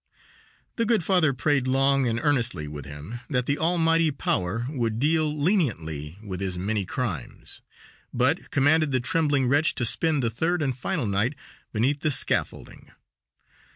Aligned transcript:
The 0.77 0.85
good 0.87 1.03
father 1.03 1.31
prayed 1.31 1.67
long 1.67 2.07
and 2.07 2.19
earnestly 2.23 2.67
with 2.67 2.85
him, 2.85 3.19
that 3.29 3.45
the 3.45 3.59
Almighty 3.59 4.09
power 4.09 4.65
would 4.71 4.97
deal 4.97 5.39
leniently 5.39 6.17
with 6.23 6.41
his 6.41 6.57
many 6.57 6.85
crimes, 6.85 7.61
but 8.11 8.49
commanded 8.49 8.91
the 8.91 8.99
trembling 8.99 9.45
wretch 9.47 9.75
to 9.75 9.85
spend 9.85 10.23
the 10.23 10.31
third 10.31 10.63
and 10.63 10.75
final 10.75 11.05
night 11.05 11.35
beneath 11.71 11.99
the 11.99 12.09
scaffolding. 12.09 12.89